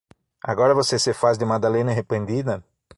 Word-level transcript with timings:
Agora 0.41 0.73
você 0.73 0.97
se 0.97 1.13
faz 1.13 1.37
de 1.37 1.45
Madalena 1.45 1.91
arrependida? 1.91 2.63